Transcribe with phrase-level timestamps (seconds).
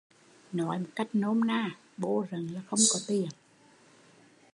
[0.53, 3.27] Nói một cách nôm na, “bô rận” là không có tiền